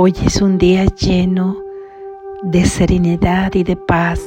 Hoy 0.00 0.14
es 0.24 0.40
un 0.40 0.58
día 0.58 0.84
lleno 0.84 1.60
de 2.42 2.64
serenidad 2.66 3.52
y 3.54 3.64
de 3.64 3.74
paz. 3.74 4.20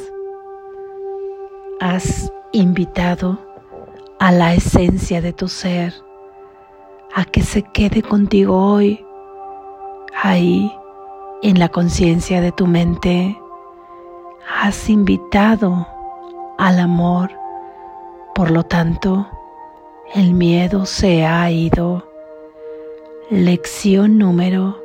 Has 1.79 2.29
invitado 2.51 3.39
a 4.19 4.33
la 4.33 4.53
esencia 4.53 5.21
de 5.21 5.31
tu 5.31 5.47
ser 5.47 5.93
a 7.15 7.23
que 7.23 7.41
se 7.41 7.63
quede 7.63 8.01
contigo 8.01 8.73
hoy, 8.73 9.05
ahí 10.21 10.69
en 11.41 11.57
la 11.57 11.69
conciencia 11.69 12.41
de 12.41 12.51
tu 12.51 12.67
mente. 12.67 13.39
Has 14.61 14.89
invitado 14.89 15.87
al 16.57 16.79
amor, 16.79 17.31
por 18.35 18.51
lo 18.51 18.63
tanto, 18.63 19.25
el 20.15 20.33
miedo 20.33 20.85
se 20.85 21.25
ha 21.25 21.49
ido. 21.49 22.05
Lección 23.29 24.17
número 24.17 24.80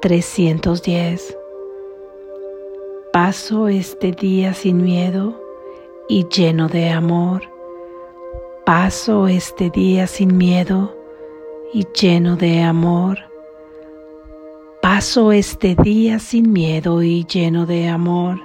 310. 0.00 1.36
Paso 3.12 3.66
este 3.66 4.12
día 4.12 4.54
sin 4.54 4.80
miedo 4.80 5.42
y 6.08 6.24
lleno 6.28 6.68
de 6.68 6.90
amor. 6.90 7.42
Paso 8.64 9.26
este 9.26 9.70
día 9.70 10.06
sin 10.06 10.36
miedo 10.36 10.94
y 11.74 11.84
lleno 12.00 12.36
de 12.36 12.62
amor. 12.62 13.18
Paso 14.80 15.32
este 15.32 15.74
día 15.74 16.20
sin 16.20 16.52
miedo 16.52 17.02
y 17.02 17.24
lleno 17.24 17.66
de 17.66 17.88
amor. 17.88 18.40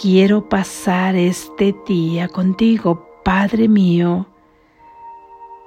Quiero 0.00 0.48
pasar 0.48 1.16
este 1.16 1.74
día 1.84 2.28
contigo, 2.28 3.08
Padre 3.24 3.66
mío, 3.66 4.26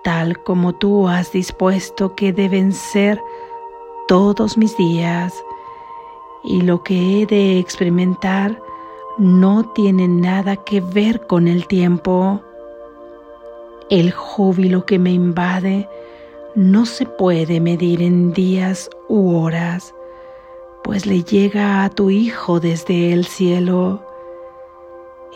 tal 0.05 0.41
como 0.43 0.73
tú 0.73 1.09
has 1.09 1.33
dispuesto 1.33 2.15
que 2.15 2.31
deben 2.31 2.71
ser 2.71 3.19
todos 4.11 4.57
mis 4.57 4.75
días 4.75 5.41
y 6.43 6.63
lo 6.63 6.83
que 6.83 7.21
he 7.21 7.25
de 7.25 7.59
experimentar 7.59 8.61
no 9.17 9.71
tiene 9.71 10.05
nada 10.09 10.57
que 10.57 10.81
ver 10.81 11.25
con 11.27 11.47
el 11.47 11.65
tiempo. 11.65 12.41
El 13.89 14.11
júbilo 14.11 14.85
que 14.85 14.99
me 14.99 15.13
invade 15.13 15.87
no 16.55 16.85
se 16.85 17.05
puede 17.05 17.61
medir 17.61 18.01
en 18.01 18.33
días 18.33 18.89
u 19.07 19.33
horas, 19.33 19.95
pues 20.83 21.05
le 21.05 21.23
llega 21.23 21.85
a 21.85 21.89
tu 21.89 22.09
Hijo 22.09 22.59
desde 22.59 23.13
el 23.13 23.23
cielo. 23.23 24.05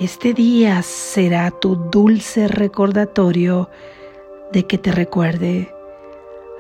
Este 0.02 0.34
día 0.34 0.82
será 0.82 1.50
tu 1.50 1.78
dulce 1.78 2.50
recordatorio 2.50 3.70
de 4.52 4.68
que 4.68 4.78
te 4.78 4.92
recuerde 4.92 5.75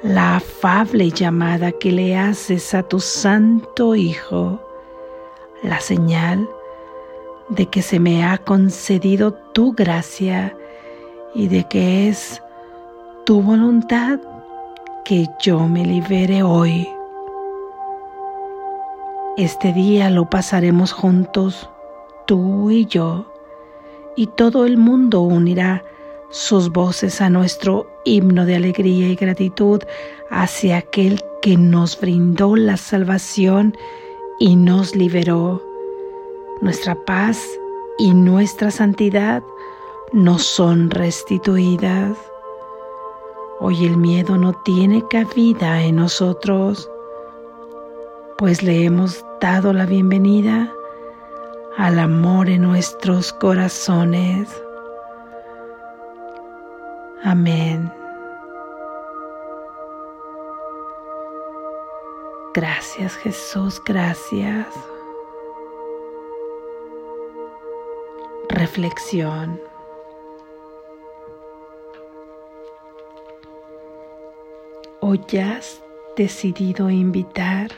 la 0.05 0.35
afable 0.35 1.09
llamada 1.09 1.71
que 1.71 1.91
le 1.91 2.15
haces 2.15 2.75
a 2.75 2.83
tu 2.83 2.99
santo 2.99 3.95
Hijo, 3.95 4.59
la 5.63 5.79
señal 5.79 6.47
de 7.49 7.65
que 7.65 7.81
se 7.81 7.99
me 7.99 8.23
ha 8.23 8.37
concedido 8.37 9.33
tu 9.33 9.73
gracia 9.73 10.55
y 11.33 11.47
de 11.47 11.67
que 11.67 12.07
es 12.07 12.39
tu 13.25 13.41
voluntad 13.41 14.19
que 15.05 15.27
yo 15.41 15.67
me 15.67 15.83
libere 15.83 16.43
hoy. 16.43 16.87
Este 19.37 19.73
día 19.73 20.11
lo 20.11 20.29
pasaremos 20.29 20.93
juntos, 20.93 21.67
tú 22.27 22.69
y 22.69 22.85
yo, 22.85 23.33
y 24.15 24.27
todo 24.27 24.65
el 24.65 24.77
mundo 24.77 25.21
unirá 25.21 25.83
sus 26.29 26.71
voces 26.71 27.21
a 27.21 27.29
nuestro 27.31 27.94
himno 28.05 28.45
de 28.45 28.55
alegría 28.55 29.09
y 29.09 29.15
gratitud 29.15 29.81
hacia 30.29 30.77
aquel 30.77 31.21
que 31.41 31.57
nos 31.57 31.99
brindó 31.99 32.55
la 32.55 32.77
salvación 32.77 33.75
y 34.39 34.55
nos 34.55 34.95
liberó. 34.95 35.61
Nuestra 36.61 36.95
paz 37.05 37.45
y 37.97 38.13
nuestra 38.13 38.71
santidad 38.71 39.43
nos 40.13 40.43
son 40.43 40.89
restituidas. 40.89 42.17
Hoy 43.59 43.85
el 43.85 43.97
miedo 43.97 44.37
no 44.37 44.53
tiene 44.63 45.05
cabida 45.07 45.81
en 45.83 45.97
nosotros, 45.97 46.89
pues 48.37 48.63
le 48.63 48.85
hemos 48.85 49.25
dado 49.41 49.73
la 49.73 49.85
bienvenida 49.85 50.71
al 51.77 51.99
amor 51.99 52.49
en 52.49 52.61
nuestros 52.61 53.33
corazones. 53.33 54.64
Amén. 57.23 57.91
Gracias 62.53 63.17
Jesús, 63.17 63.81
gracias. 63.85 64.67
Reflexión. 68.49 69.59
Hoy 75.01 75.19
has 75.39 75.81
decidido 76.15 76.89
invitar 76.89 77.71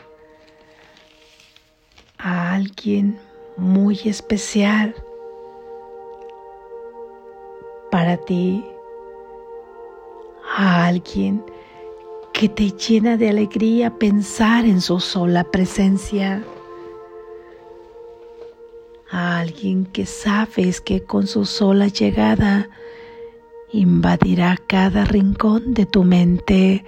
a 2.18 2.54
alguien 2.54 3.18
muy 3.56 3.98
especial 4.04 4.94
para 7.90 8.16
ti 8.16 8.64
a 10.58 10.86
alguien 10.86 11.44
que 12.32 12.48
te 12.48 12.72
llena 12.72 13.16
de 13.16 13.28
alegría 13.28 13.96
pensar 13.96 14.64
en 14.64 14.80
su 14.80 14.98
sola 14.98 15.44
presencia, 15.44 16.42
a 19.08 19.38
alguien 19.38 19.86
que 19.86 20.04
sabes 20.04 20.80
que 20.80 21.04
con 21.04 21.28
su 21.28 21.44
sola 21.44 21.86
llegada 21.86 22.68
invadirá 23.70 24.56
cada 24.66 25.04
rincón 25.04 25.74
de 25.74 25.86
tu 25.86 26.02
mente 26.02 26.84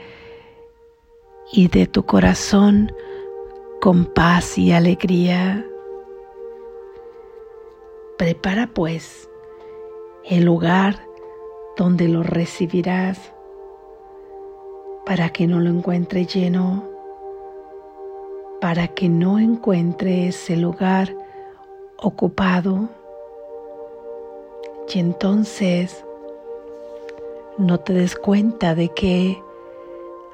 y 1.53 1.69
de 1.69 1.87
tu 1.87 2.05
corazón 2.05 2.93
con 3.81 4.05
paz 4.05 4.59
y 4.59 4.73
alegría. 4.73 5.65
Prepara 8.19 8.67
pues 8.67 9.31
el 10.25 10.45
lugar 10.45 11.07
donde 11.77 12.09
lo 12.09 12.25
recibirás 12.25 13.33
para 15.11 15.31
que 15.31 15.49
no 15.49 15.59
lo 15.59 15.71
encuentre 15.71 16.25
lleno, 16.25 16.85
para 18.61 18.87
que 18.87 19.09
no 19.09 19.41
encuentre 19.41 20.29
ese 20.29 20.57
lugar 20.57 21.13
ocupado. 21.97 22.89
Y 24.95 25.01
entonces 25.01 26.05
no 27.59 27.81
te 27.81 27.93
des 27.93 28.15
cuenta 28.15 28.77
de 28.77 28.89
que 28.91 29.37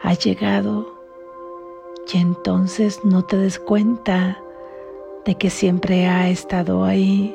ha 0.03 0.13
llegado. 0.13 0.87
Y 2.13 2.19
entonces 2.19 3.03
no 3.03 3.25
te 3.25 3.39
des 3.39 3.59
cuenta 3.59 4.39
de 5.25 5.37
que 5.37 5.49
siempre 5.49 6.07
ha 6.07 6.29
estado 6.29 6.85
ahí. 6.85 7.35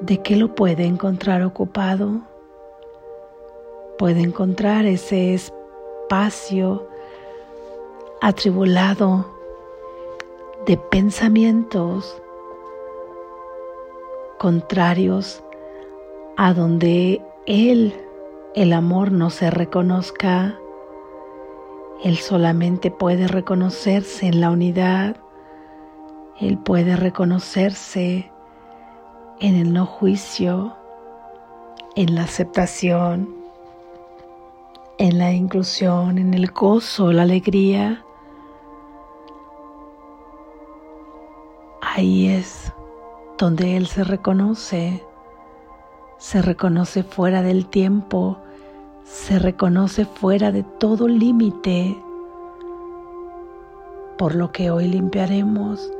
De 0.00 0.20
que 0.20 0.34
lo 0.34 0.56
puede 0.56 0.84
encontrar 0.84 1.44
ocupado 1.44 2.27
puede 3.98 4.20
encontrar 4.20 4.86
ese 4.86 5.34
espacio 5.34 6.88
atribulado 8.22 9.26
de 10.66 10.76
pensamientos 10.76 12.20
contrarios 14.38 15.42
a 16.36 16.54
donde 16.54 17.20
Él, 17.46 17.92
el 18.54 18.72
amor, 18.72 19.10
no 19.10 19.30
se 19.30 19.50
reconozca. 19.50 20.58
Él 22.04 22.16
solamente 22.18 22.92
puede 22.92 23.26
reconocerse 23.26 24.26
en 24.26 24.40
la 24.40 24.50
unidad. 24.50 25.16
Él 26.40 26.56
puede 26.58 26.94
reconocerse 26.94 28.30
en 29.40 29.56
el 29.56 29.72
no 29.72 29.86
juicio, 29.86 30.76
en 31.96 32.14
la 32.14 32.22
aceptación, 32.22 33.37
en 34.98 35.18
la 35.18 35.32
inclusión, 35.32 36.18
en 36.18 36.34
el 36.34 36.50
gozo, 36.50 37.12
la 37.12 37.22
alegría. 37.22 38.04
Ahí 41.80 42.28
es 42.28 42.72
donde 43.38 43.76
Él 43.76 43.86
se 43.86 44.02
reconoce, 44.02 45.04
se 46.18 46.42
reconoce 46.42 47.04
fuera 47.04 47.42
del 47.42 47.66
tiempo, 47.66 48.38
se 49.04 49.38
reconoce 49.38 50.04
fuera 50.04 50.50
de 50.50 50.64
todo 50.64 51.06
límite, 51.06 51.96
por 54.18 54.34
lo 54.34 54.50
que 54.50 54.72
hoy 54.72 54.88
limpiaremos 54.88 55.92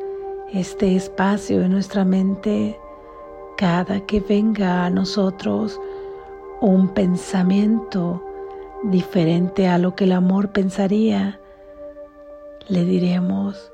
este 0.52 0.96
espacio 0.96 1.60
de 1.60 1.68
nuestra 1.68 2.04
mente 2.04 2.80
cada 3.56 4.00
que 4.00 4.20
venga 4.20 4.84
a 4.84 4.90
nosotros 4.90 5.80
un 6.60 6.88
pensamiento 6.88 8.22
diferente 8.84 9.66
a 9.68 9.78
lo 9.78 9.94
que 9.94 10.04
el 10.04 10.12
amor 10.12 10.50
pensaría, 10.50 11.40
le 12.68 12.84
diremos, 12.84 13.72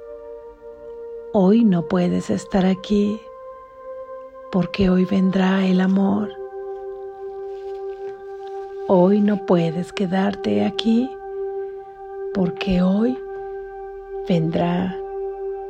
hoy 1.32 1.64
no 1.64 1.86
puedes 1.88 2.30
estar 2.30 2.64
aquí 2.64 3.20
porque 4.52 4.88
hoy 4.88 5.04
vendrá 5.04 5.66
el 5.66 5.80
amor. 5.80 6.30
Hoy 8.86 9.20
no 9.20 9.46
puedes 9.46 9.92
quedarte 9.92 10.64
aquí 10.64 11.10
porque 12.34 12.82
hoy 12.82 13.18
vendrá 14.28 14.96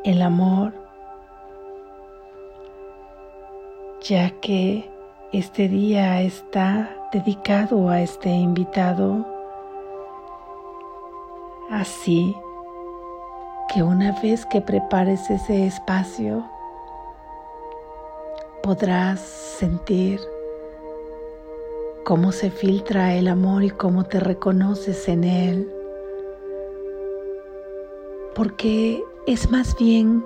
el 0.04 0.20
amor, 0.20 0.72
ya 4.02 4.30
que 4.40 4.90
este 5.32 5.68
día 5.68 6.20
está 6.22 7.03
dedicado 7.14 7.88
a 7.88 8.00
este 8.00 8.28
invitado. 8.28 9.24
Así 11.70 12.36
que 13.72 13.84
una 13.84 14.20
vez 14.20 14.44
que 14.46 14.60
prepares 14.60 15.30
ese 15.30 15.64
espacio, 15.64 16.44
podrás 18.64 19.20
sentir 19.20 20.18
cómo 22.04 22.32
se 22.32 22.50
filtra 22.50 23.14
el 23.14 23.28
amor 23.28 23.62
y 23.62 23.70
cómo 23.70 24.02
te 24.04 24.18
reconoces 24.18 25.08
en 25.08 25.22
él. 25.22 25.72
Porque 28.34 29.04
es 29.28 29.52
más 29.52 29.76
bien 29.78 30.24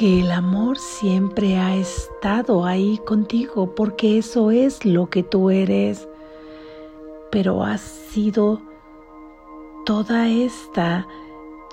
que 0.00 0.20
el 0.20 0.30
amor 0.30 0.78
siempre 0.78 1.58
ha 1.58 1.76
estado 1.76 2.64
ahí 2.64 2.98
contigo, 3.04 3.74
porque 3.74 4.16
eso 4.16 4.50
es 4.50 4.86
lo 4.86 5.10
que 5.10 5.22
tú 5.22 5.50
eres, 5.50 6.08
pero 7.30 7.62
has 7.62 7.82
sido 7.82 8.62
toda 9.84 10.26
esta 10.26 11.06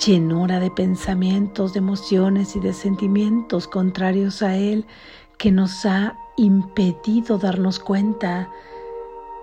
llenura 0.06 0.60
de 0.60 0.70
pensamientos, 0.70 1.72
de 1.72 1.80
emociones 1.80 2.58
y 2.58 2.60
de 2.60 2.74
sentimientos 2.74 3.66
contrarios 3.66 4.42
a 4.42 4.58
Él 4.58 4.86
que 5.38 5.50
nos 5.50 5.86
ha 5.86 6.20
impedido 6.36 7.38
darnos 7.38 7.80
cuenta 7.80 8.52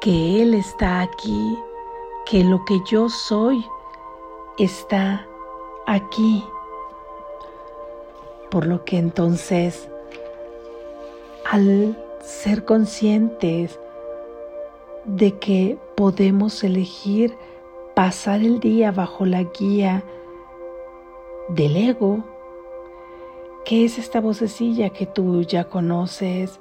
que 0.02 0.42
Él 0.42 0.52
está 0.52 1.00
aquí, 1.00 1.58
que 2.26 2.44
lo 2.44 2.62
que 2.66 2.78
yo 2.87 3.08
soy 3.08 3.64
está 4.58 5.26
aquí. 5.87 6.44
Por 8.54 8.68
lo 8.68 8.84
que 8.84 8.98
entonces, 8.98 9.88
al 11.44 11.98
ser 12.20 12.64
conscientes 12.64 13.80
de 15.06 15.40
que 15.40 15.76
podemos 15.96 16.62
elegir 16.62 17.34
pasar 17.96 18.42
el 18.42 18.60
día 18.60 18.92
bajo 18.92 19.26
la 19.26 19.42
guía 19.42 20.04
del 21.48 21.74
ego, 21.74 22.22
que 23.64 23.84
es 23.84 23.98
esta 23.98 24.20
vocecilla 24.20 24.90
que 24.90 25.06
tú 25.06 25.42
ya 25.42 25.64
conoces, 25.64 26.60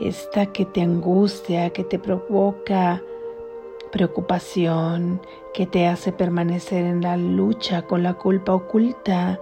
esta 0.00 0.46
que 0.46 0.64
te 0.64 0.82
angustia, 0.82 1.70
que 1.70 1.84
te 1.84 2.00
provoca 2.00 3.00
preocupación, 3.92 5.20
que 5.54 5.64
te 5.64 5.86
hace 5.86 6.10
permanecer 6.10 6.84
en 6.84 7.02
la 7.02 7.16
lucha 7.16 7.82
con 7.82 8.02
la 8.02 8.14
culpa 8.14 8.52
oculta, 8.52 9.38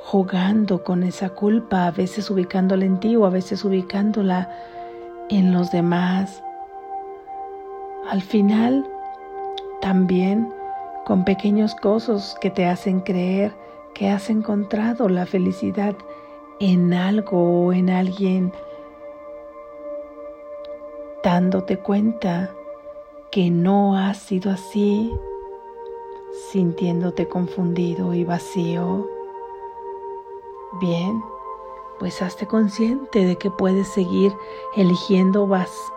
jugando 0.00 0.82
con 0.84 1.02
esa 1.02 1.30
culpa, 1.30 1.86
a 1.86 1.90
veces 1.90 2.30
ubicándola 2.30 2.84
en 2.84 3.00
ti 3.00 3.16
o 3.16 3.26
a 3.26 3.30
veces 3.30 3.64
ubicándola 3.64 4.50
en 5.28 5.52
los 5.52 5.70
demás. 5.70 6.42
Al 8.08 8.22
final, 8.22 8.86
también 9.80 10.52
con 11.04 11.24
pequeños 11.24 11.76
gozos 11.82 12.36
que 12.40 12.50
te 12.50 12.66
hacen 12.66 13.00
creer 13.00 13.52
que 13.94 14.08
has 14.08 14.30
encontrado 14.30 15.08
la 15.08 15.26
felicidad 15.26 15.96
en 16.60 16.94
algo 16.94 17.66
o 17.66 17.72
en 17.72 17.90
alguien, 17.90 18.52
dándote 21.22 21.78
cuenta 21.78 22.54
que 23.30 23.50
no 23.50 23.96
ha 23.96 24.14
sido 24.14 24.50
así, 24.50 25.12
sintiéndote 26.50 27.28
confundido 27.28 28.14
y 28.14 28.24
vacío. 28.24 29.17
Bien, 30.72 31.24
pues 31.98 32.20
hazte 32.20 32.46
consciente 32.46 33.24
de 33.24 33.36
que 33.36 33.50
puedes 33.50 33.88
seguir 33.88 34.36
eligiendo 34.76 35.48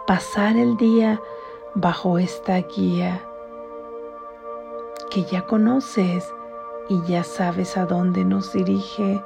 pasar 0.07 0.55
el 0.55 0.77
día 0.77 1.21
bajo 1.75 2.17
esta 2.17 2.57
guía 2.57 3.21
que 5.09 5.25
ya 5.25 5.45
conoces 5.45 6.33
y 6.87 7.01
ya 7.03 7.23
sabes 7.23 7.75
a 7.77 7.85
dónde 7.85 8.23
nos 8.23 8.53
dirige 8.53 9.21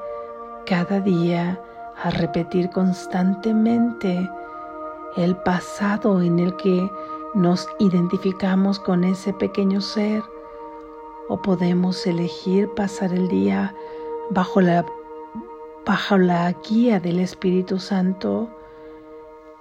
cada 0.66 1.00
día 1.00 1.62
a 2.02 2.10
repetir 2.10 2.72
constantemente 2.72 4.28
el 5.16 5.38
pasado 5.38 6.22
en 6.22 6.40
el 6.40 6.56
que 6.58 6.90
nos 7.36 7.68
identificamos 7.80 8.80
con 8.80 9.04
ese 9.04 9.32
pequeño 9.34 9.80
ser. 9.80 10.24
O 11.28 11.42
podemos 11.42 12.06
elegir 12.06 12.70
pasar 12.76 13.14
el 13.14 13.28
día 13.28 13.76
bajo 14.30 14.62
la, 14.62 14.86
bajo 15.86 16.18
la 16.18 16.52
guía 16.68 17.00
del 17.00 17.20
Espíritu 17.20 17.80
Santo, 17.80 18.50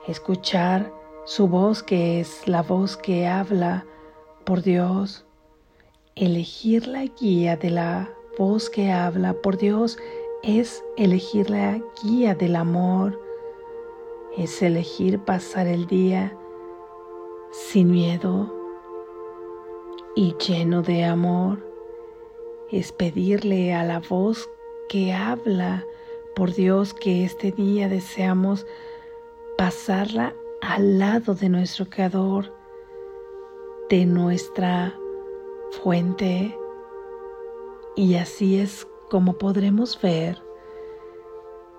escuchar 0.06 0.92
su 1.24 1.48
voz 1.48 1.82
que 1.82 2.20
es 2.20 2.46
la 2.48 2.62
voz 2.62 2.96
que 2.96 3.26
habla 3.26 3.84
por 4.44 4.62
Dios 4.62 5.24
Elegir 6.16 6.86
la 6.86 7.06
guía 7.06 7.56
de 7.56 7.70
la 7.70 8.08
voz 8.38 8.70
que 8.70 8.92
habla 8.92 9.32
por 9.32 9.56
Dios 9.56 9.98
es 10.44 10.84
elegir 10.96 11.50
la 11.50 11.80
guía 12.04 12.36
del 12.36 12.54
amor, 12.54 13.20
es 14.38 14.62
elegir 14.62 15.18
pasar 15.18 15.66
el 15.66 15.88
día 15.88 16.32
sin 17.50 17.90
miedo 17.90 18.54
y 20.14 20.36
lleno 20.36 20.82
de 20.82 21.02
amor, 21.02 21.58
es 22.70 22.92
pedirle 22.92 23.74
a 23.74 23.82
la 23.82 23.98
voz 23.98 24.48
que 24.88 25.12
habla 25.12 25.84
por 26.34 26.52
Dios 26.52 26.94
que 26.94 27.24
este 27.24 27.52
día 27.52 27.88
deseamos 27.88 28.66
pasarla 29.56 30.34
al 30.60 30.98
lado 30.98 31.34
de 31.34 31.48
nuestro 31.48 31.86
Creador, 31.88 32.52
de 33.88 34.06
nuestra 34.06 34.94
fuente. 35.82 36.56
Y 37.96 38.16
así 38.16 38.58
es 38.58 38.86
como 39.10 39.34
podremos 39.34 40.00
ver 40.00 40.42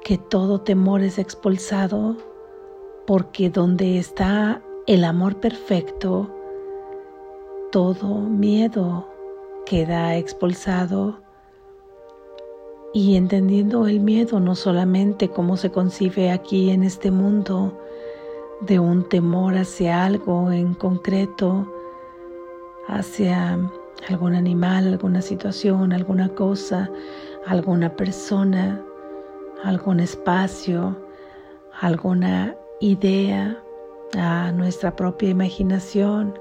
que 0.03 0.17
todo 0.17 0.62
temor 0.62 1.01
es 1.01 1.17
expulsado 1.17 2.15
porque 3.05 3.50
donde 3.50 3.97
está 3.97 4.62
el 4.88 5.03
amor 5.03 5.39
perfecto, 5.39 6.29
todo 7.71 8.21
miedo 8.21 9.07
queda 9.65 10.15
expulsado 10.15 11.25
y 12.95 13.17
entendiendo 13.17 13.87
el 13.87 13.99
miedo 13.99 14.39
no 14.39 14.55
solamente 14.55 15.27
como 15.27 15.57
se 15.57 15.69
concibe 15.69 16.31
aquí 16.31 16.69
en 16.69 16.81
este 16.81 17.11
mundo, 17.11 17.77
de 18.61 18.79
un 18.79 19.09
temor 19.09 19.57
hacia 19.57 20.05
algo 20.05 20.49
en 20.49 20.73
concreto, 20.75 21.69
hacia 22.87 23.59
algún 24.07 24.33
animal, 24.33 24.87
alguna 24.87 25.21
situación, 25.21 25.91
alguna 25.91 26.29
cosa, 26.29 26.89
alguna 27.45 27.93
persona, 27.97 28.81
algún 29.61 29.99
espacio, 29.99 30.97
alguna 31.81 32.55
idea, 32.79 33.61
a 34.17 34.53
nuestra 34.53 34.95
propia 34.95 35.31
imaginación 35.31 36.39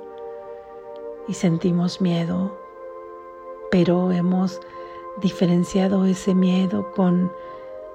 y 1.27 1.35
sentimos 1.35 2.01
miedo, 2.01 2.57
pero 3.73 4.13
hemos 4.13 4.61
diferenciado 5.21 6.05
ese 6.07 6.35
miedo 6.35 6.91
con 6.93 7.31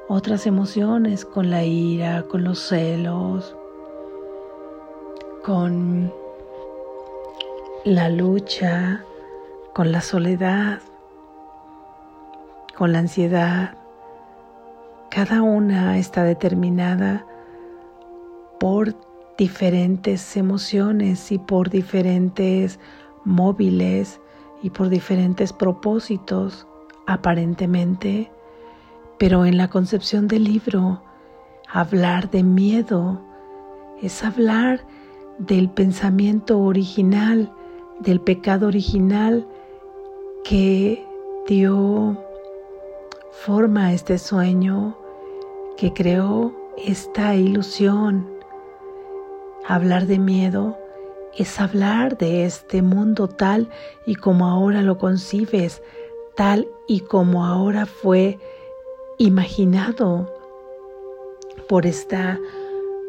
otras 0.07 0.47
emociones, 0.47 1.25
con 1.25 1.49
la 1.49 1.63
ira, 1.63 2.23
con 2.23 2.43
los 2.43 2.59
celos, 2.59 3.55
con 5.43 6.11
la 7.85 8.09
lucha, 8.09 9.03
con 9.73 9.91
la 9.91 10.01
soledad, 10.01 10.79
con 12.75 12.93
la 12.93 12.99
ansiedad. 12.99 13.75
Cada 15.11 15.41
una 15.41 15.97
está 15.97 16.23
determinada 16.23 17.25
por 18.59 18.95
diferentes 19.37 20.35
emociones 20.37 21.31
y 21.31 21.37
por 21.37 21.69
diferentes 21.69 22.79
móviles 23.25 24.19
y 24.61 24.69
por 24.71 24.89
diferentes 24.89 25.53
propósitos 25.53 26.67
aparentemente, 27.09 28.31
pero 29.17 29.45
en 29.45 29.57
la 29.57 29.69
concepción 29.69 30.27
del 30.27 30.43
libro, 30.43 31.01
hablar 31.67 32.29
de 32.29 32.43
miedo 32.43 33.21
es 34.01 34.23
hablar 34.23 34.85
del 35.39 35.69
pensamiento 35.69 36.59
original 36.59 37.51
del 37.99 38.21
pecado 38.21 38.67
original 38.67 39.45
que 40.43 41.05
dio 41.47 42.17
forma 43.31 43.87
a 43.87 43.93
este 43.93 44.17
sueño, 44.17 44.95
que 45.77 45.91
creó 45.93 46.53
esta 46.77 47.35
ilusión. 47.35 48.29
Hablar 49.67 50.05
de 50.05 50.19
miedo 50.19 50.77
es 51.37 51.59
hablar 51.59 52.17
de 52.17 52.45
este 52.45 52.81
mundo 52.81 53.27
tal 53.27 53.69
y 54.05 54.15
como 54.15 54.47
ahora 54.47 54.81
lo 54.81 54.97
concibes, 54.97 55.81
tal 56.39 56.69
y 56.87 57.01
como 57.01 57.45
ahora 57.45 57.85
fue 57.85 58.39
imaginado 59.17 60.33
por 61.67 61.85
esta 61.85 62.39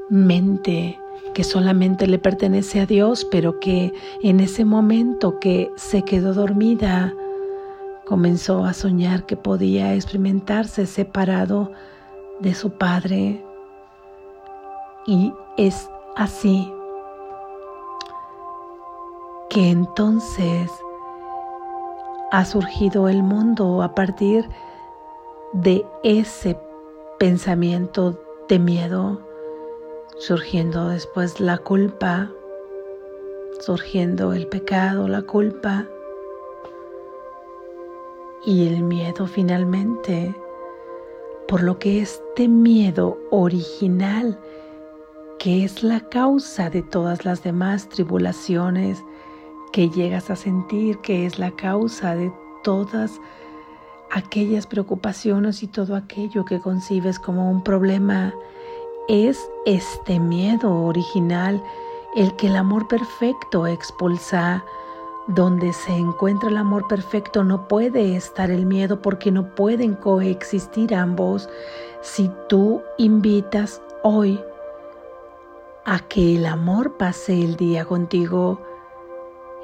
mente 0.09 0.99
que 1.33 1.45
solamente 1.45 2.09
le 2.09 2.19
pertenece 2.19 2.81
a 2.81 2.87
Dios, 2.87 3.25
pero 3.31 3.61
que 3.61 3.93
en 4.21 4.41
ese 4.41 4.65
momento 4.65 5.39
que 5.39 5.71
se 5.77 6.03
quedó 6.03 6.35
dormida, 6.35 7.15
comenzó 8.05 8.65
a 8.65 8.73
soñar 8.73 9.27
que 9.27 9.37
podía 9.37 9.95
experimentarse 9.95 10.85
separado 10.87 11.71
de 12.41 12.53
su 12.53 12.73
Padre. 12.73 13.45
Y 15.07 15.33
es 15.57 15.89
así 16.17 16.69
que 19.51 19.71
entonces 19.71 20.69
ha 22.31 22.45
surgido 22.45 23.09
el 23.09 23.23
mundo 23.23 23.83
a 23.83 23.95
partir 23.95 24.49
de 25.53 25.85
ese 26.05 26.57
pensamiento 27.19 28.23
de 28.49 28.59
miedo, 28.59 29.21
surgiendo 30.19 30.89
después 30.89 31.41
la 31.41 31.59
culpa, 31.59 32.31
surgiendo 33.61 34.33
el 34.33 34.47
pecado, 34.47 35.09
la 35.09 35.23
culpa 35.23 35.87
y 38.47 38.69
el 38.69 38.83
miedo 38.83 39.27
finalmente, 39.27 40.35
por 41.49 41.63
lo 41.63 41.79
que 41.79 42.01
este 42.01 42.47
miedo 42.47 43.19
original, 43.31 44.39
que 45.39 45.65
es 45.65 45.83
la 45.83 46.01
causa 46.01 46.71
de 46.71 46.83
todas 46.83 47.25
las 47.25 47.43
demás 47.43 47.89
tribulaciones 47.89 49.03
que 49.73 49.89
llegas 49.91 50.31
a 50.31 50.37
sentir, 50.37 50.99
que 50.99 51.27
es 51.27 51.39
la 51.39 51.53
causa 51.53 52.15
de 52.15 52.33
todas 52.63 53.21
aquellas 54.11 54.67
preocupaciones 54.67 55.63
y 55.63 55.69
todo 55.69 55.95
aquello 55.95 56.45
que 56.45 56.61
concibes 56.61 57.19
como 57.19 57.51
un 57.51 57.63
problema, 57.63 58.35
es 59.09 59.51
este 59.67 60.19
miedo 60.19 60.73
original 60.85 61.63
el 62.15 62.35
que 62.37 62.49
el 62.49 62.57
amor 62.57 62.89
perfecto 62.89 63.67
expulsa. 63.67 64.65
Donde 65.29 65.73
se 65.73 65.93
encuentra 65.93 66.49
el 66.49 66.57
amor 66.57 66.89
perfecto 66.89 67.45
no 67.45 67.69
puede 67.69 68.17
estar 68.17 68.51
el 68.51 68.67
miedo 68.67 69.01
porque 69.01 69.31
no 69.31 69.55
pueden 69.55 69.95
coexistir 69.95 70.93
ambos. 70.93 71.49
Si 72.01 72.31
tú 72.49 72.83
invitas 72.99 73.81
hoy 74.03 74.41
a 75.85 76.01
que 76.01 76.37
el 76.37 76.47
amor 76.47 76.97
pase 76.97 77.45
el 77.45 77.55
día 77.57 77.85
contigo, 77.85 78.61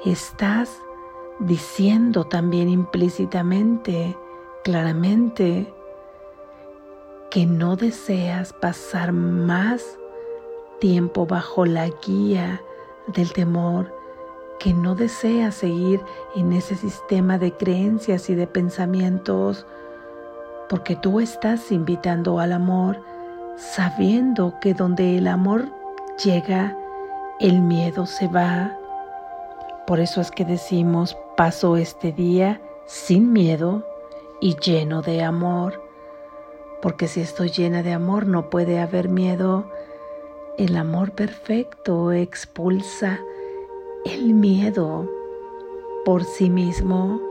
estás 0.05 0.81
diciendo 1.39 2.23
también 2.25 2.69
implícitamente 2.69 4.17
claramente 4.63 5.73
que 7.29 7.45
no 7.45 7.75
deseas 7.75 8.53
pasar 8.53 9.11
más 9.11 9.97
tiempo 10.79 11.25
bajo 11.25 11.65
la 11.65 11.87
guía 12.05 12.61
del 13.07 13.31
temor, 13.33 13.93
que 14.59 14.73
no 14.73 14.95
deseas 14.95 15.55
seguir 15.55 16.01
en 16.35 16.53
ese 16.53 16.75
sistema 16.75 17.37
de 17.37 17.53
creencias 17.53 18.29
y 18.29 18.35
de 18.35 18.47
pensamientos, 18.47 19.65
porque 20.69 20.95
tú 20.95 21.19
estás 21.19 21.71
invitando 21.71 22.39
al 22.39 22.53
amor 22.53 23.01
sabiendo 23.57 24.53
que 24.61 24.73
donde 24.73 25.17
el 25.17 25.27
amor 25.27 25.65
llega, 26.23 26.77
el 27.39 27.61
miedo 27.61 28.05
se 28.05 28.27
va. 28.27 28.77
Por 29.87 30.01
eso 30.01 30.19
es 30.19 30.31
que 30.31 30.43
decimos, 30.43 31.17
paso 31.37 31.77
este 31.77 32.11
día 32.11 32.61
sin 32.85 33.31
miedo 33.31 33.87
y 34.41 34.57
lleno 34.57 35.01
de 35.01 35.23
amor, 35.23 35.81
porque 36.81 37.07
si 37.07 37.21
estoy 37.21 37.49
llena 37.51 37.83
de 37.83 37.93
amor 37.93 38.27
no 38.27 38.49
puede 38.49 38.81
haber 38.81 39.07
miedo. 39.07 39.65
El 40.57 40.75
amor 40.75 41.11
perfecto 41.11 42.11
expulsa 42.11 43.21
el 44.03 44.33
miedo 44.33 45.09
por 46.03 46.25
sí 46.25 46.49
mismo. 46.49 47.21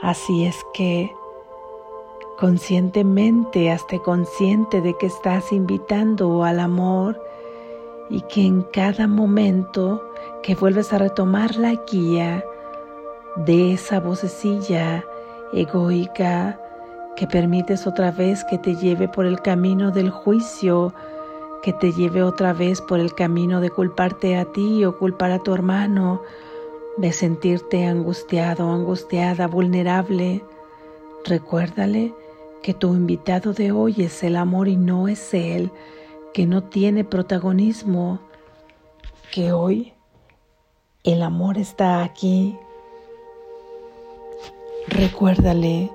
Así 0.00 0.46
es 0.46 0.56
que 0.72 1.10
conscientemente, 2.38 3.72
hasta 3.72 3.98
consciente 3.98 4.80
de 4.80 4.96
que 4.98 5.06
estás 5.06 5.52
invitando 5.52 6.44
al 6.44 6.60
amor 6.60 7.20
y 8.08 8.20
que 8.22 8.42
en 8.42 8.62
cada 8.62 9.08
momento 9.08 10.07
que 10.48 10.54
vuelves 10.54 10.94
a 10.94 10.98
retomar 10.98 11.56
la 11.56 11.74
guía 11.92 12.42
de 13.36 13.74
esa 13.74 14.00
vocecilla 14.00 15.04
egoica 15.52 16.58
que 17.16 17.26
permites 17.26 17.86
otra 17.86 18.10
vez 18.12 18.44
que 18.44 18.56
te 18.56 18.74
lleve 18.74 19.08
por 19.08 19.26
el 19.26 19.42
camino 19.42 19.90
del 19.90 20.08
juicio, 20.08 20.94
que 21.62 21.74
te 21.74 21.92
lleve 21.92 22.22
otra 22.22 22.54
vez 22.54 22.80
por 22.80 22.98
el 22.98 23.12
camino 23.12 23.60
de 23.60 23.68
culparte 23.68 24.38
a 24.38 24.46
ti 24.46 24.86
o 24.86 24.96
culpar 24.96 25.32
a 25.32 25.38
tu 25.38 25.52
hermano, 25.52 26.22
de 26.96 27.12
sentirte 27.12 27.84
angustiado, 27.84 28.72
angustiada, 28.72 29.48
vulnerable. 29.48 30.42
Recuérdale 31.26 32.14
que 32.62 32.72
tu 32.72 32.94
invitado 32.94 33.52
de 33.52 33.70
hoy 33.70 33.96
es 33.98 34.22
el 34.22 34.34
amor 34.34 34.68
y 34.68 34.78
no 34.78 35.08
es 35.08 35.34
él, 35.34 35.70
que 36.32 36.46
no 36.46 36.62
tiene 36.62 37.04
protagonismo, 37.04 38.20
que 39.30 39.52
hoy 39.52 39.92
el 41.04 41.22
amor 41.22 41.58
está 41.58 42.02
aquí. 42.02 42.58
Recuérdale 44.88 45.90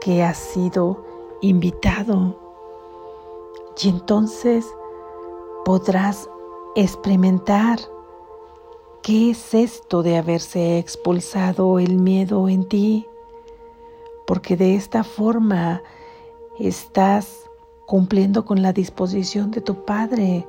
que 0.00 0.22
has 0.22 0.38
sido 0.38 1.04
invitado. 1.40 2.38
Y 3.82 3.88
entonces 3.88 4.66
podrás 5.64 6.28
experimentar 6.76 7.78
qué 9.02 9.30
es 9.30 9.54
esto 9.54 10.02
de 10.02 10.16
haberse 10.16 10.78
expulsado 10.78 11.78
el 11.78 11.96
miedo 11.96 12.48
en 12.48 12.68
ti, 12.68 13.06
porque 14.26 14.56
de 14.56 14.76
esta 14.76 15.04
forma 15.04 15.82
estás 16.58 17.50
cumpliendo 17.86 18.44
con 18.44 18.62
la 18.62 18.72
disposición 18.72 19.50
de 19.50 19.60
tu 19.60 19.84
Padre, 19.84 20.46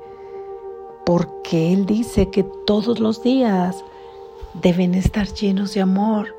porque 1.06 1.72
Él 1.72 1.86
dice 1.86 2.30
que 2.30 2.42
todos 2.42 2.98
los 2.98 3.22
días 3.22 3.84
deben 4.60 4.96
estar 4.96 5.28
llenos 5.28 5.72
de 5.72 5.80
amor. 5.80 6.34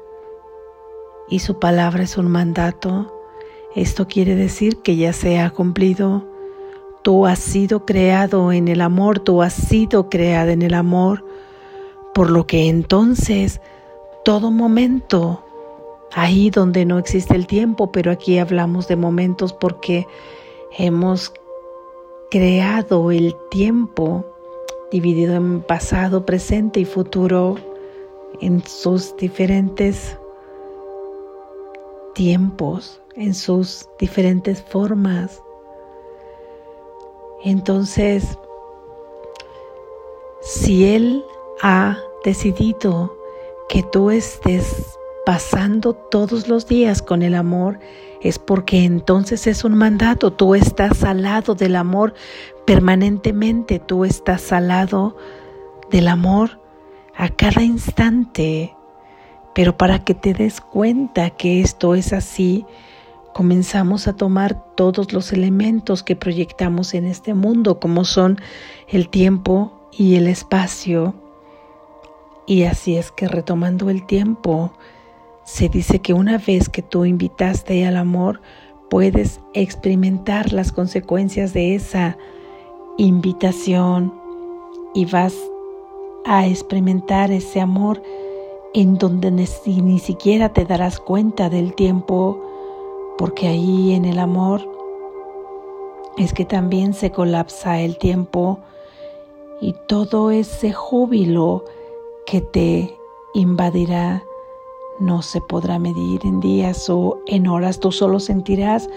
Y 1.30 1.40
su 1.40 1.58
palabra 1.58 2.04
es 2.04 2.18
un 2.18 2.30
mandato, 2.30 3.14
esto 3.76 4.08
quiere 4.08 4.36
decir 4.36 4.82
que 4.82 4.98
ya 4.98 5.14
se 5.14 5.40
ha 5.40 5.52
cumplido. 5.52 6.26
Tú 7.02 7.26
has 7.26 7.40
sido 7.40 7.86
creado 7.86 8.52
en 8.52 8.68
el 8.68 8.82
amor, 8.82 9.20
tú 9.20 9.42
has 9.42 9.54
sido 9.54 10.10
creada 10.10 10.52
en 10.52 10.62
el 10.62 10.74
amor, 10.74 11.24
por 12.14 12.30
lo 12.30 12.46
que 12.46 12.68
entonces 12.68 13.62
todo 14.26 14.52
momento, 14.52 15.46
ahí 16.12 16.50
donde 16.50 16.86
no 16.86 17.00
existe 17.00 17.36
el 17.36 17.48
tiempo, 17.48 17.94
pero 17.94 18.12
aquí 18.12 18.38
hablamos 18.38 18.90
de 18.90 18.98
momentos 18.98 19.54
porque 19.54 20.06
hemos 20.78 21.32
creado 22.30 23.12
el 23.12 23.34
tiempo 23.50 24.26
dividido 24.92 25.36
en 25.36 25.62
pasado, 25.62 26.26
presente 26.26 26.80
y 26.80 26.86
futuro 26.86 27.56
en 28.42 28.66
sus 28.66 29.16
diferentes 29.18 30.18
tiempos, 32.14 33.02
en 33.16 33.34
sus 33.34 33.88
diferentes 34.00 34.62
formas. 34.62 35.42
Entonces, 37.44 38.38
si 40.42 40.86
Él 40.86 41.24
ha 41.62 41.98
decidido 42.24 43.16
que 43.70 43.84
tú 43.84 44.12
estés 44.12 44.98
pasando 45.26 45.94
todos 45.94 46.48
los 46.48 46.68
días 46.68 47.02
con 47.02 47.22
el 47.22 47.36
amor, 47.36 47.80
es 48.22 48.40
porque 48.40 48.84
entonces 48.84 49.46
es 49.46 49.64
un 49.64 49.76
mandato, 49.76 50.32
tú 50.32 50.56
estás 50.56 51.04
al 51.04 51.24
lado 51.24 51.54
del 51.54 51.76
amor 51.76 52.14
permanentemente, 52.68 53.80
tú 53.80 54.04
estás 54.04 54.52
al 54.52 54.68
lado 54.68 55.16
del 55.90 56.10
amor 56.10 56.60
a 57.16 57.30
cada 57.30 57.64
instante. 57.64 58.76
Pero 59.56 59.78
para 59.78 60.04
que 60.04 60.14
te 60.14 60.34
des 60.34 60.60
cuenta 60.60 61.30
que 61.30 61.62
esto 61.62 61.96
es 61.96 62.12
así, 62.12 62.66
comenzamos 63.34 64.10
a 64.10 64.18
tomar 64.18 64.76
todos 64.76 65.14
los 65.14 65.32
elementos 65.32 66.04
que 66.04 66.18
proyectamos 66.18 66.94
en 66.94 67.06
este 67.06 67.34
mundo, 67.34 67.80
como 67.80 68.04
son 68.04 68.38
el 68.90 69.08
tiempo 69.08 69.90
y 69.98 70.16
el 70.16 70.28
espacio. 70.28 71.16
Y 72.46 72.64
así 72.64 72.98
es 72.98 73.12
que 73.14 73.30
retomando 73.30 73.90
el 73.90 74.06
tiempo, 74.06 74.74
se 75.46 75.70
dice 75.70 76.00
que 76.00 76.14
una 76.14 76.38
vez 76.38 76.68
que 76.68 76.82
tú 76.82 77.06
invitaste 77.06 77.88
al 77.88 77.96
amor, 77.96 78.42
puedes 78.90 79.40
experimentar 79.54 80.52
las 80.52 80.74
consecuencias 80.74 81.54
de 81.54 81.74
esa 81.74 82.18
invitación 82.98 84.14
y 84.94 85.06
vas 85.06 85.36
a 86.26 86.48
experimentar 86.48 87.32
ese 87.32 87.62
amor 87.62 88.02
en 88.74 88.98
donde 88.98 89.32
ni, 89.32 90.00
siquiera 90.00 90.54
te 90.54 90.66
darás 90.66 91.00
cuenta 91.00 91.50
del 91.50 91.74
tiempo, 91.74 92.40
porque 93.18 93.48
ahí 93.48 93.94
en 93.94 94.06
el 94.06 94.20
amor 94.20 94.62
es 96.18 96.34
que 96.34 96.46
también 96.46 96.94
se 96.94 97.12
colapsa 97.12 97.80
el 97.80 97.98
tiempo 97.98 98.60
y 99.62 99.74
todo 99.88 100.32
ese 100.32 100.74
júbilo 100.74 101.64
que 102.26 102.42
te 102.42 102.98
invadirá 103.34 104.24
no 105.00 105.22
se 105.22 105.42
podrá 105.42 105.78
medir 105.78 106.22
en 106.24 106.40
días 106.40 106.90
o 106.90 107.20
en 107.28 107.48
horas, 107.48 107.80
tú 107.80 107.92
solo 107.92 108.20
sentirás 108.20 108.90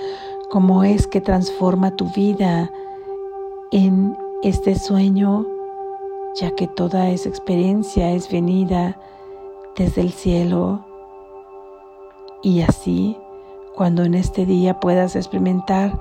cómo 0.50 0.82
es 0.82 1.06
que 1.06 1.20
transforma 1.20 1.94
tu 1.94 2.10
vida 2.12 2.70
en 3.70 4.16
este 4.42 4.78
sueño, 4.78 5.46
ya 6.34 6.54
que 6.54 6.66
toda 6.66 7.10
esa 7.10 7.28
experiencia 7.28 8.10
es 8.12 8.30
venida 8.30 8.98
desde 9.76 10.00
el 10.02 10.12
cielo. 10.12 10.84
Y 12.42 12.62
así, 12.62 13.16
cuando 13.76 14.02
en 14.02 14.14
este 14.14 14.46
día 14.46 14.80
puedas 14.80 15.16
experimentar, 15.16 15.98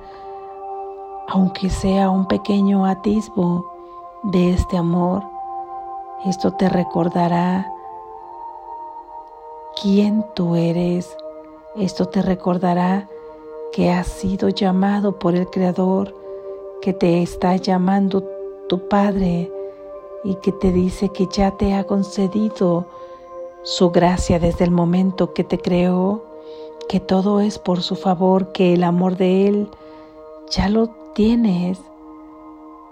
aunque 1.28 1.70
sea 1.70 2.10
un 2.10 2.26
pequeño 2.26 2.86
atisbo 2.86 3.64
de 4.24 4.52
este 4.52 4.76
amor, 4.76 5.22
esto 6.26 6.52
te 6.52 6.68
recordará 6.68 7.70
quién 9.80 10.26
tú 10.34 10.56
eres. 10.56 11.16
Esto 11.76 12.06
te 12.06 12.20
recordará 12.20 13.08
que 13.72 13.90
has 13.90 14.08
sido 14.08 14.48
llamado 14.48 15.18
por 15.18 15.36
el 15.36 15.48
Creador, 15.48 16.14
que 16.80 16.92
te 16.92 17.22
está 17.22 17.56
llamando 17.56 18.22
tu 18.68 18.88
Padre 18.88 19.50
y 20.24 20.34
que 20.36 20.52
te 20.52 20.72
dice 20.72 21.10
que 21.10 21.26
ya 21.26 21.50
te 21.52 21.74
ha 21.74 21.84
concedido 21.84 22.86
su 23.62 23.90
gracia 23.90 24.38
desde 24.38 24.64
el 24.64 24.70
momento 24.70 25.34
que 25.34 25.44
te 25.44 25.58
creó, 25.58 26.24
que 26.88 27.00
todo 27.00 27.40
es 27.40 27.58
por 27.58 27.82
su 27.82 27.96
favor, 27.96 28.52
que 28.52 28.74
el 28.74 28.84
amor 28.84 29.16
de 29.16 29.46
Él 29.48 29.68
ya 30.50 30.68
lo 30.68 30.88
tienes 31.14 31.80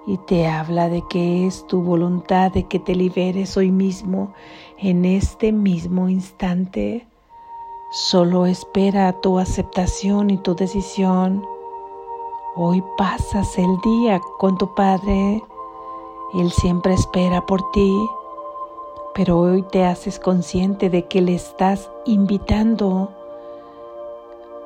y 0.07 0.16
te 0.18 0.47
habla 0.47 0.88
de 0.88 1.02
que 1.11 1.47
es 1.47 1.66
tu 1.66 1.83
voluntad 1.83 2.52
de 2.52 2.64
que 2.64 2.78
te 2.78 2.95
liberes 2.95 3.57
hoy 3.57 3.71
mismo, 3.71 4.33
en 4.78 5.04
este 5.04 5.52
mismo 5.52 6.09
instante. 6.09 7.07
Solo 7.90 8.47
espera 8.47 9.12
tu 9.21 9.38
aceptación 9.38 10.30
y 10.30 10.38
tu 10.38 10.54
decisión. 10.54 11.45
Hoy 12.61 12.83
pasas 12.97 13.57
el 13.57 13.81
día 13.83 14.21
con 14.37 14.59
tu 14.59 14.75
Padre. 14.75 15.45
Él 16.35 16.50
siempre 16.50 16.93
espera 16.93 17.47
por 17.47 17.71
ti, 17.71 17.97
pero 19.15 19.38
hoy 19.38 19.62
te 19.62 19.85
haces 19.85 20.19
consciente 20.19 20.91
de 20.91 21.07
que 21.07 21.21
le 21.21 21.37
estás 21.37 21.88
invitando. 22.05 23.12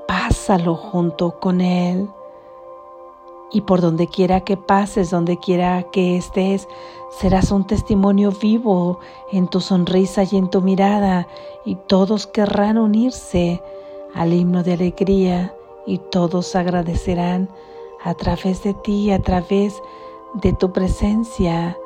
Pásalo 0.08 0.74
junto 0.74 1.38
con 1.38 1.60
Él 1.60 2.08
y 3.52 3.60
por 3.60 3.82
donde 3.82 4.06
quiera 4.06 4.40
que 4.40 4.56
pases, 4.56 5.10
donde 5.10 5.36
quiera 5.36 5.82
que 5.92 6.16
estés, 6.16 6.68
serás 7.10 7.52
un 7.52 7.66
testimonio 7.66 8.30
vivo 8.30 9.00
en 9.32 9.48
tu 9.48 9.60
sonrisa 9.60 10.22
y 10.22 10.38
en 10.38 10.48
tu 10.48 10.62
mirada, 10.62 11.28
y 11.66 11.74
todos 11.74 12.26
querrán 12.26 12.78
unirse 12.78 13.62
al 14.14 14.32
himno 14.32 14.62
de 14.62 14.72
alegría, 14.72 15.54
y 15.84 15.98
todos 15.98 16.56
agradecerán 16.56 17.50
a 18.04 18.14
través 18.14 18.62
de 18.62 18.74
ti, 18.74 19.10
a 19.10 19.20
través 19.20 19.82
de 20.34 20.52
tu 20.52 20.72
presencia, 20.72 21.76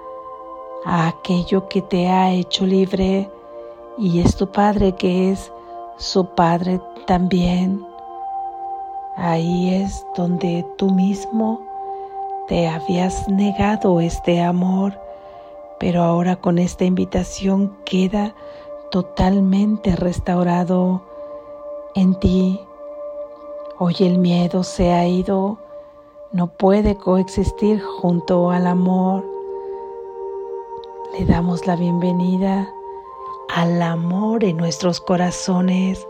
a 0.85 1.09
aquello 1.09 1.68
que 1.68 1.83
te 1.83 2.09
ha 2.09 2.33
hecho 2.33 2.66
libre, 2.66 3.31
y 3.98 4.20
es 4.20 4.37
tu 4.37 4.46
Padre 4.50 4.92
que 4.92 5.31
es 5.33 5.52
su 5.96 6.26
Padre 6.26 6.81
también. 7.07 7.85
Ahí 9.16 9.74
es 9.74 10.07
donde 10.14 10.66
tú 10.76 10.90
mismo 10.90 11.61
te 12.48 12.68
habías 12.68 13.29
negado 13.29 14.00
este 14.00 14.42
amor, 14.42 15.00
pero 15.81 16.02
ahora 16.02 16.37
con 16.37 16.59
esta 16.59 16.85
invitación 16.85 17.76
queda 17.85 18.35
totalmente 18.90 19.96
restaurado 19.96 21.02
en 21.94 22.14
ti. 22.20 22.61
Hoy 23.79 23.96
el 24.00 24.18
miedo 24.18 24.62
se 24.62 24.92
ha 24.92 25.09
ido, 25.09 25.59
no 26.32 26.48
puede 26.48 26.96
coexistir 26.96 27.80
junto 27.80 28.50
al 28.50 28.66
amor. 28.66 29.24
Le 31.12 31.24
damos 31.24 31.66
la 31.66 31.76
bienvenida 31.76 32.68
al 33.54 33.80
amor 33.80 34.44
en 34.44 34.56
nuestros 34.56 35.00
corazones. 35.00 36.06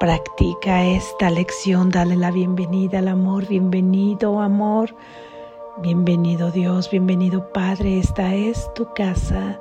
Practica 0.00 0.84
esta 0.84 1.30
lección, 1.30 1.90
dale 1.90 2.16
la 2.16 2.30
bienvenida 2.30 2.98
al 2.98 3.08
amor, 3.08 3.46
bienvenido 3.46 4.40
amor, 4.40 4.94
bienvenido 5.78 6.50
Dios, 6.50 6.90
bienvenido 6.90 7.52
Padre, 7.52 8.00
esta 8.00 8.34
es 8.34 8.68
tu 8.74 8.92
casa, 8.94 9.60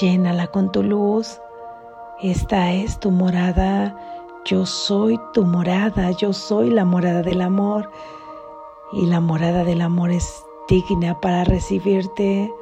llénala 0.00 0.46
con 0.46 0.70
tu 0.70 0.84
luz, 0.84 1.40
esta 2.22 2.72
es 2.72 3.00
tu 3.00 3.10
morada, 3.10 3.98
yo 4.44 4.64
soy 4.64 5.18
tu 5.34 5.44
morada, 5.44 6.12
yo 6.12 6.32
soy 6.32 6.70
la 6.70 6.84
morada 6.84 7.22
del 7.22 7.40
amor 7.40 7.90
y 8.92 9.06
la 9.06 9.20
morada 9.20 9.64
del 9.64 9.80
amor 9.80 10.10
es 10.10 10.44
digna 10.68 11.20
para 11.20 11.44
recibirte. 11.44 12.52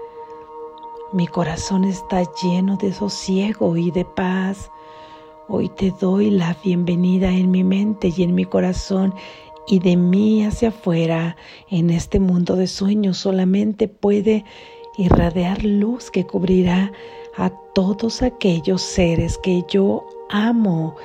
Mi 1.12 1.26
corazón 1.26 1.84
está 1.84 2.22
lleno 2.42 2.76
de 2.76 2.92
sosiego 2.92 3.76
y 3.76 3.90
de 3.90 4.04
paz. 4.04 4.70
Hoy 5.48 5.68
te 5.68 5.92
doy 5.92 6.30
la 6.30 6.56
bienvenida 6.64 7.30
en 7.30 7.50
mi 7.50 7.62
mente 7.62 8.12
y 8.16 8.22
en 8.24 8.34
mi 8.34 8.44
corazón 8.44 9.14
y 9.68 9.78
de 9.78 9.96
mí 9.96 10.44
hacia 10.44 10.70
afuera. 10.70 11.36
En 11.70 11.90
este 11.90 12.18
mundo 12.18 12.56
de 12.56 12.66
sueños 12.66 13.18
solamente 13.18 13.86
puede 13.86 14.44
irradiar 14.98 15.62
luz 15.64 16.10
que 16.10 16.26
cubrirá 16.26 16.92
a 17.36 17.50
todos 17.74 18.22
aquellos 18.22 18.82
seres 18.82 19.38
que 19.38 19.62
yo 19.68 20.04
amo 20.28 20.96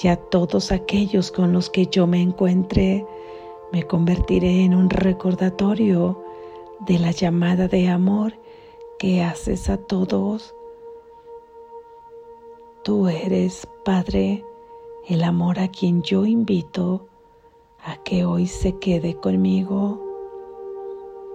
y 0.00 0.08
a 0.08 0.16
todos 0.16 0.70
aquellos 0.70 1.32
con 1.32 1.52
los 1.52 1.68
que 1.68 1.86
yo 1.86 2.06
me 2.06 2.20
encuentre. 2.20 3.04
Me 3.72 3.82
convertiré 3.84 4.64
en 4.64 4.74
un 4.74 4.90
recordatorio 4.90 6.22
de 6.80 6.98
la 6.98 7.10
llamada 7.10 7.68
de 7.68 7.88
amor 7.88 8.34
que 8.98 9.22
haces 9.22 9.68
a 9.68 9.76
todos 9.76 10.54
Tú 12.88 13.06
eres, 13.06 13.68
Padre, 13.84 14.42
el 15.06 15.22
amor 15.22 15.58
a 15.58 15.68
quien 15.68 16.02
yo 16.02 16.24
invito 16.24 17.06
a 17.84 18.02
que 18.02 18.24
hoy 18.24 18.46
se 18.46 18.78
quede 18.78 19.14
conmigo. 19.14 20.02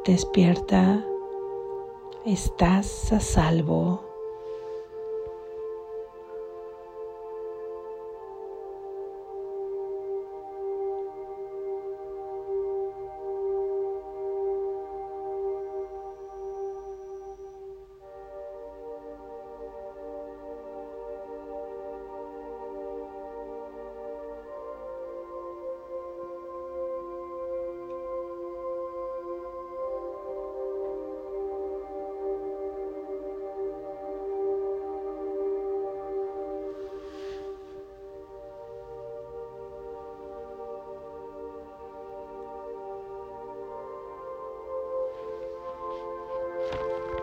Despierta, 0.03 1.05
estás 2.25 3.13
a 3.13 3.19
salvo. 3.19 4.12